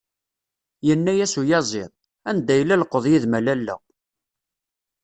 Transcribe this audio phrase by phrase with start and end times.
[0.87, 1.91] Yenna-as uyaziḍ.
[2.29, 3.75] "Anda yella llqeḍ yid-m a lalla?"